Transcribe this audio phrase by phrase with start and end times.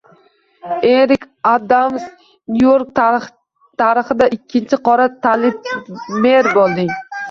[0.91, 2.07] Erik Adams
[2.55, 2.91] Nyu-York
[3.81, 5.57] tarixida ikkinchi qora tanli
[6.29, 6.97] mer bo‘lding